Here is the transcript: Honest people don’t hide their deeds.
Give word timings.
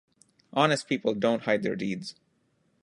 Honest 0.53 0.89
people 0.89 1.13
don’t 1.13 1.43
hide 1.43 1.61
their 1.61 1.75
deeds. 1.75 2.15